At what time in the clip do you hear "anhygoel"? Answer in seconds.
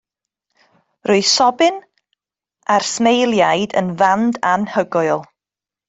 4.57-5.25